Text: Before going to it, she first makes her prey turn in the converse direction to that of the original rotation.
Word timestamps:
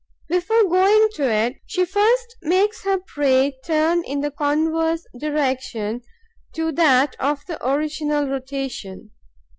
Before 0.29 0.63
going 0.63 1.09
to 1.13 1.31
it, 1.31 1.57
she 1.67 1.85
first 1.85 2.35
makes 2.41 2.83
her 2.85 2.97
prey 2.97 3.55
turn 3.63 4.03
in 4.03 4.21
the 4.21 4.31
converse 4.31 5.05
direction 5.19 6.01
to 6.53 6.71
that 6.71 7.15
of 7.19 7.45
the 7.45 7.63
original 7.69 8.25
rotation. 8.27 9.11